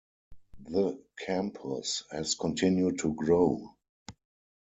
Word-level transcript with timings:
The 0.67 0.99
campus 1.23 2.01
has 2.09 2.33
continued 2.33 2.97
to 3.01 3.13
grow. 3.13 3.75